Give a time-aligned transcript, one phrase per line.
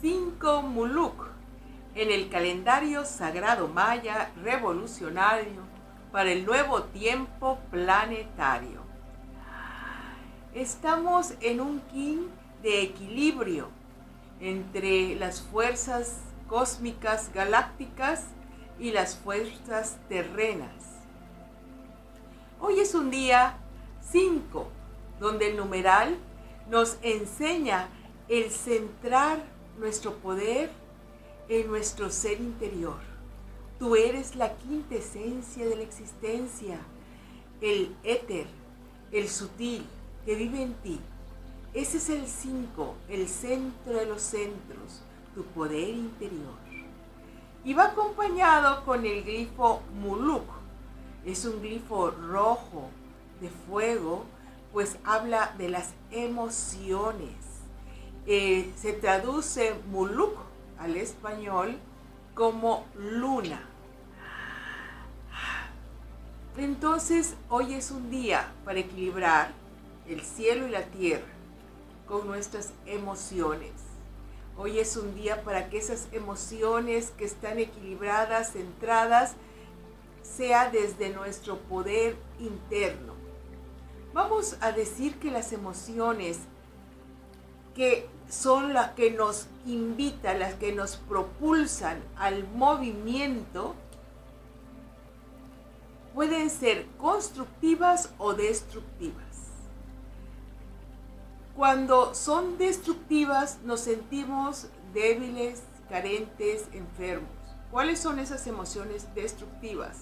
[0.00, 1.26] 5 Muluk
[1.94, 5.60] en el calendario sagrado maya revolucionario
[6.10, 8.80] para el nuevo tiempo planetario.
[10.54, 12.30] Estamos en un kin
[12.62, 13.68] de equilibrio
[14.40, 18.28] entre las fuerzas cósmicas galácticas
[18.78, 20.72] y las fuerzas terrenas.
[22.58, 23.58] Hoy es un día
[24.00, 24.66] 5,
[25.18, 26.16] donde el numeral
[26.70, 27.88] nos enseña
[28.28, 30.70] el centrar nuestro poder
[31.48, 32.98] en nuestro ser interior.
[33.78, 36.78] Tú eres la quinta esencia de la existencia,
[37.60, 38.46] el éter,
[39.10, 39.86] el sutil
[40.24, 41.00] que vive en ti.
[41.72, 45.02] Ese es el 5, el centro de los centros,
[45.34, 46.58] tu poder interior.
[47.64, 50.44] Y va acompañado con el glifo Muluk.
[51.24, 52.90] Es un glifo rojo
[53.40, 54.24] de fuego,
[54.72, 57.49] pues habla de las emociones.
[58.26, 60.36] Eh, se traduce Muluk
[60.78, 61.78] al español
[62.34, 63.66] como luna.
[66.56, 69.52] Entonces, hoy es un día para equilibrar
[70.06, 71.32] el cielo y la tierra
[72.06, 73.72] con nuestras emociones.
[74.56, 79.34] Hoy es un día para que esas emociones que están equilibradas, centradas,
[80.22, 83.14] sea desde nuestro poder interno.
[84.12, 86.40] Vamos a decir que las emociones
[87.74, 93.74] que son las que nos invitan, las que nos propulsan al movimiento,
[96.14, 99.24] pueden ser constructivas o destructivas.
[101.56, 107.28] Cuando son destructivas nos sentimos débiles, carentes, enfermos.
[107.70, 109.98] ¿Cuáles son esas emociones destructivas?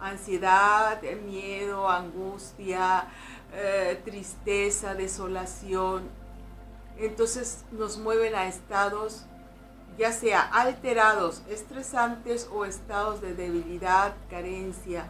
[0.00, 3.08] Ansiedad, miedo, angustia,
[3.52, 6.08] eh, tristeza, desolación,
[6.98, 9.24] entonces nos mueven a estados
[9.98, 15.06] ya sea alterados, estresantes o estados de debilidad, carencia.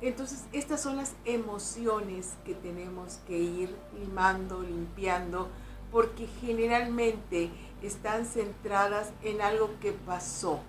[0.00, 5.48] entonces estas son las emociones que tenemos que ir limando, limpiando,
[5.90, 7.50] porque generalmente
[7.82, 10.60] están centradas en algo que pasó,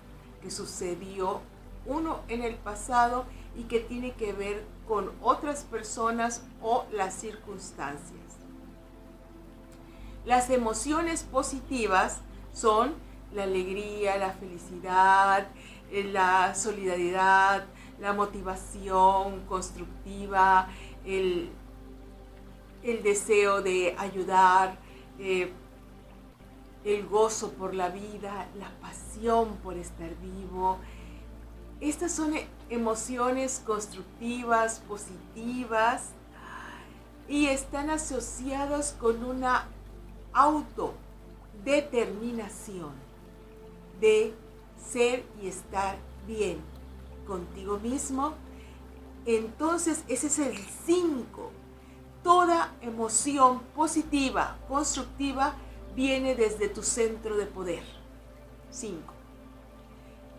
[0.42, 1.42] que sucedió,
[1.86, 3.26] uno en el pasado
[3.56, 8.27] y que tiene que ver con otras personas o las circunstancias.
[10.28, 12.18] Las emociones positivas
[12.52, 12.96] son
[13.34, 15.48] la alegría, la felicidad,
[15.90, 17.64] eh, la solidaridad,
[18.02, 20.68] la motivación constructiva,
[21.06, 21.50] el,
[23.04, 24.78] deseo de ayudar,
[25.18, 25.50] eh,
[26.84, 30.78] el gozo por la vida, la pasión por estar vivo.
[31.80, 32.34] Estas son
[32.70, 36.10] emociones constructivas, positivas
[37.30, 39.70] y están asociadas con una
[40.34, 42.92] autodeterminación
[44.00, 44.34] de
[44.78, 46.60] ser y estar bien
[47.26, 48.36] contigo mismo,
[49.26, 51.52] entonces ese es el 5.
[52.24, 55.56] Toda emoción positiva, constructiva,
[55.96, 57.84] viene desde tu centro de poder.
[58.70, 59.14] 5.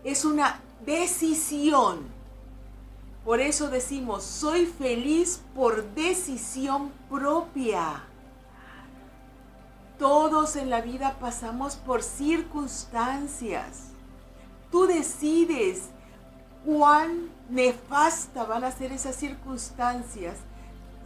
[0.03, 2.19] Es una decisión.
[3.25, 8.08] Por eso decimos, soy feliz por decisión propia.
[9.99, 13.89] Todos en la vida pasamos por circunstancias.
[14.71, 15.89] Tú decides
[16.65, 20.37] cuán nefasta van a ser esas circunstancias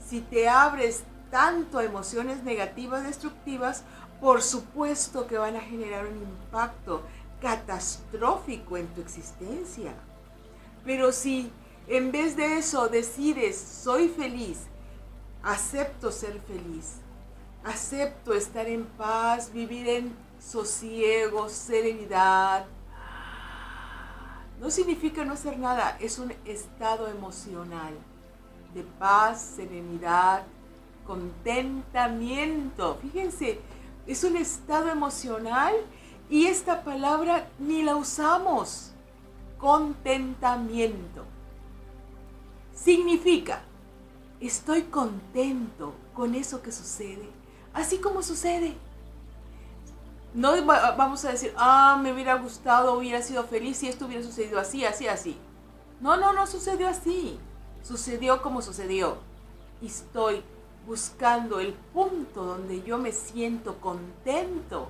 [0.07, 3.83] si te abres tanto a emociones negativas, destructivas,
[4.21, 7.01] por supuesto que van a generar un impacto
[7.41, 9.95] catastrófico en tu existencia.
[10.85, 11.51] Pero si
[11.87, 14.59] en vez de eso decides, soy feliz,
[15.41, 16.97] acepto ser feliz,
[17.63, 22.65] Acepto estar en paz, vivir en sosiego, serenidad.
[24.59, 27.93] No significa no hacer nada, es un estado emocional
[28.73, 30.43] de paz, serenidad,
[31.07, 32.97] contentamiento.
[33.01, 33.61] Fíjense,
[34.07, 35.73] es un estado emocional
[36.29, 38.91] y esta palabra ni la usamos.
[39.57, 41.23] Contentamiento.
[42.75, 43.61] Significa,
[44.41, 47.42] estoy contento con eso que sucede
[47.73, 48.75] así como sucede.
[50.33, 54.59] No vamos a decir, ah, me hubiera gustado, hubiera sido feliz si esto hubiera sucedido
[54.59, 55.37] así, así, así.
[56.01, 57.39] No, no, no sucedió así.
[57.83, 59.17] Sucedió como sucedió.
[59.81, 60.43] Y estoy
[60.87, 64.89] buscando el punto donde yo me siento contento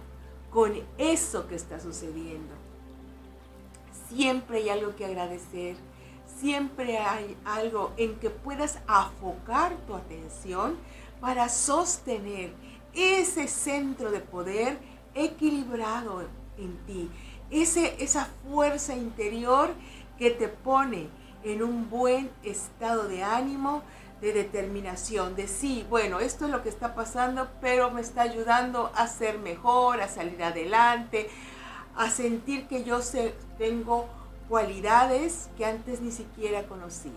[0.52, 2.54] con eso que está sucediendo.
[4.10, 5.76] Siempre hay algo que agradecer,
[6.40, 10.78] siempre hay algo en que puedas afocar tu atención
[11.20, 12.54] para sostener
[12.96, 14.78] ese centro de poder
[15.16, 17.10] equilibrado en ti.
[17.50, 19.74] Ese, esa fuerza interior
[20.18, 21.08] que te pone
[21.44, 23.84] en un buen estado de ánimo,
[24.22, 28.92] de determinación, de sí, bueno, esto es lo que está pasando, pero me está ayudando
[28.96, 31.30] a ser mejor, a salir adelante,
[31.96, 33.00] a sentir que yo
[33.58, 34.08] tengo
[34.48, 37.12] cualidades que antes ni siquiera conocía.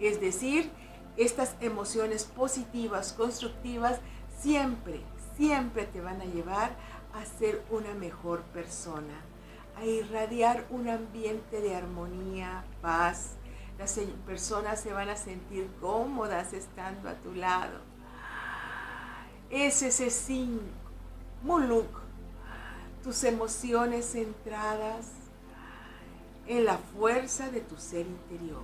[0.00, 0.70] Es decir,
[1.16, 4.00] estas emociones positivas, constructivas,
[4.40, 5.00] siempre,
[5.36, 6.76] siempre te van a llevar
[7.14, 9.20] a ser una mejor persona,
[9.76, 13.36] a irradiar un ambiente de armonía, paz,
[13.78, 17.80] las personas se van a sentir cómodas estando a tu lado.
[19.50, 20.62] Es ese cinco,
[21.42, 22.00] muluk,
[23.02, 25.08] tus emociones centradas
[26.46, 28.62] en la fuerza de tu ser interior.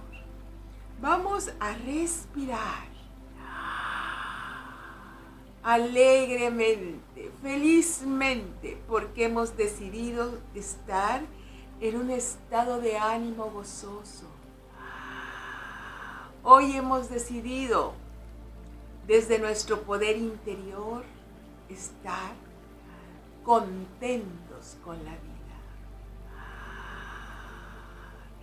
[1.00, 2.88] Vamos a respirar
[5.62, 11.22] alegremente, felizmente, porque hemos decidido estar
[11.80, 14.26] en un estado de ánimo gozoso
[16.42, 17.92] Hoy hemos decidido
[19.06, 21.04] desde nuestro poder interior
[21.68, 22.32] estar
[23.44, 25.20] contentos con la vida.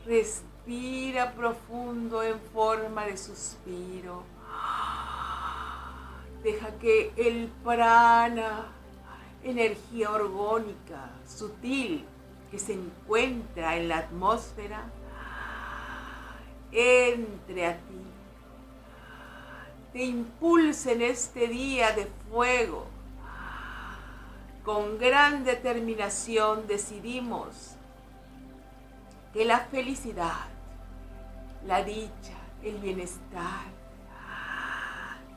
[0.05, 4.23] Respira profundo en forma de suspiro.
[6.43, 8.67] Deja que el prana,
[9.43, 12.05] energía orgónica, sutil,
[12.51, 14.85] que se encuentra en la atmósfera,
[16.71, 18.01] entre a ti.
[19.93, 22.85] Te impulse en este día de fuego.
[24.63, 27.75] Con gran determinación decidimos
[29.33, 30.47] que la felicidad,
[31.65, 33.65] la dicha, el bienestar,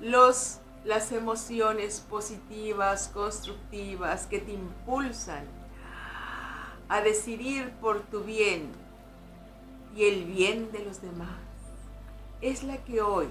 [0.01, 5.45] los, las emociones positivas, constructivas que te impulsan
[6.89, 8.73] a decidir por tu bien,
[9.95, 11.39] y el bien de los demás.
[12.41, 13.29] Es la que hoy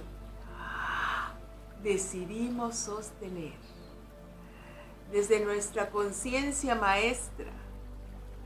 [1.83, 3.57] decidimos sostener.
[5.11, 7.51] Desde nuestra conciencia maestra,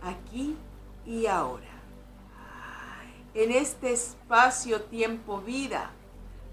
[0.01, 0.55] aquí
[1.05, 1.65] y ahora,
[3.33, 5.91] en este espacio tiempo-vida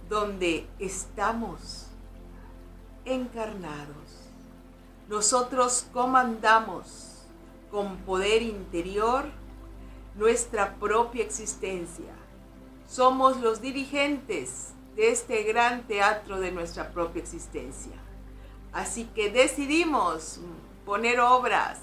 [0.08, 1.89] donde estamos
[3.05, 4.29] encarnados.
[5.08, 7.25] Nosotros comandamos
[7.70, 9.25] con poder interior
[10.14, 12.12] nuestra propia existencia.
[12.88, 17.93] Somos los dirigentes de este gran teatro de nuestra propia existencia.
[18.73, 20.41] Así que decidimos
[20.85, 21.79] poner obras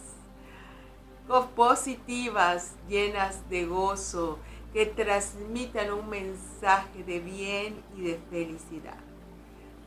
[1.56, 4.40] positivas, llenas de gozo,
[4.74, 9.07] que transmitan un mensaje de bien y de felicidad.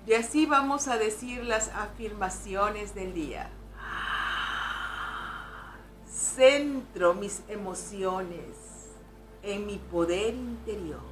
[0.06, 3.50] Y así vamos a decir las afirmaciones del día
[6.40, 8.56] centro mis emociones
[9.42, 11.02] en mi poder interior.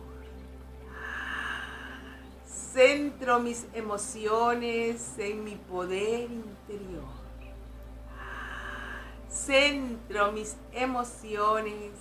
[2.47, 7.04] Centro mis emociones en mi poder interior.
[9.28, 11.92] Centro mis emociones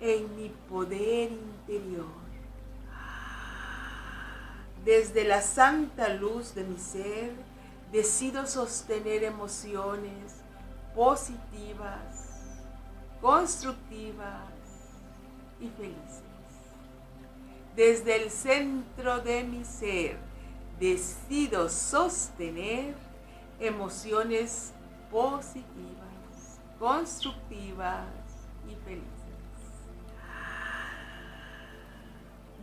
[0.00, 2.19] en mi poder interior.
[4.84, 7.32] Desde la santa luz de mi ser,
[7.92, 10.36] decido sostener emociones
[10.94, 12.40] positivas,
[13.20, 14.44] constructivas
[15.60, 16.22] y felices.
[17.76, 20.18] Desde el centro de mi ser
[20.78, 22.94] decido sostener
[23.60, 24.72] emociones
[25.10, 28.06] positivas, constructivas
[28.66, 29.19] y felices.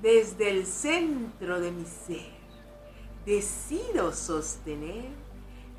[0.07, 2.31] Desde el centro de mi ser
[3.25, 5.09] decido sostener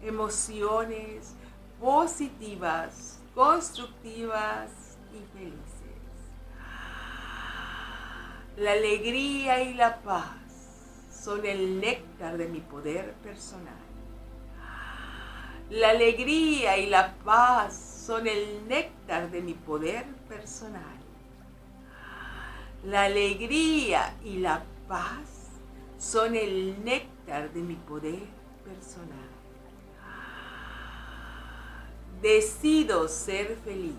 [0.03, 1.33] emociones
[1.81, 4.69] positivas, constructivas
[5.15, 5.63] y felices.
[8.59, 10.37] La alegría y la paz
[11.11, 13.81] son el néctar de mi poder personal.
[15.71, 21.08] La alegría y la paz son el néctar de mi poder personal.
[22.89, 25.29] La alegría y la paz
[25.99, 28.23] son el néctar de mi poder
[28.65, 29.29] personal.
[32.23, 33.93] Decido ser feliz.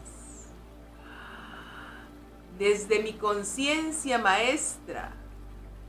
[2.57, 5.11] Desde mi conciencia maestra,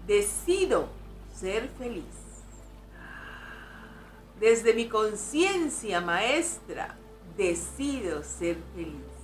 [0.06, 0.90] decido
[1.34, 2.04] ser feliz.
[4.38, 6.98] Desde mi conciencia maestra,
[7.34, 9.19] decido ser feliz.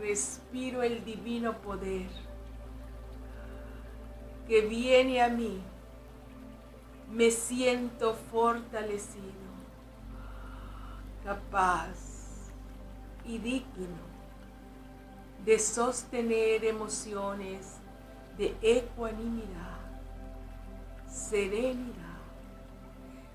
[0.00, 2.08] Respiro el divino poder
[4.48, 5.60] que viene a mí
[7.10, 9.50] Me siento fortalecido,
[11.22, 12.50] capaz
[13.26, 14.08] y digno
[15.44, 17.76] de sostener emociones
[18.38, 19.80] de ecuanimidad,
[21.06, 22.20] serenidad,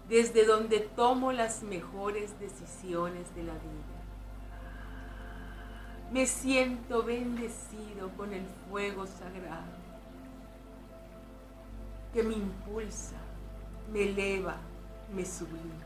[0.09, 4.04] desde donde tomo las mejores decisiones de la vida.
[6.15, 9.75] Me siento bendecido con el fuego sagrado
[12.13, 13.17] que me impulsa,
[13.91, 14.55] me eleva,
[15.13, 15.85] me sublima.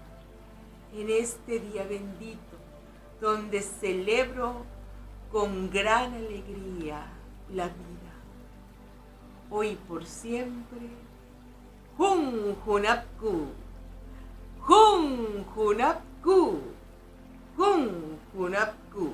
[0.93, 2.57] En este día bendito,
[3.19, 4.65] donde celebro
[5.31, 7.07] con gran alegría
[7.51, 8.13] la vida.
[9.49, 10.89] Hoy por siempre,
[11.97, 13.47] Jun Junapku,
[14.59, 16.59] Jun Junapku,
[17.57, 19.13] Jun Junapku.